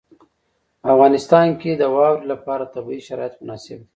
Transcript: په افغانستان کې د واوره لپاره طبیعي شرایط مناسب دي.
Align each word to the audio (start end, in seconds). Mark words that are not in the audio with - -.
په 0.81 0.87
افغانستان 0.93 1.47
کې 1.61 1.71
د 1.75 1.83
واوره 1.95 2.25
لپاره 2.31 2.71
طبیعي 2.75 3.01
شرایط 3.07 3.33
مناسب 3.41 3.77
دي. 3.81 3.87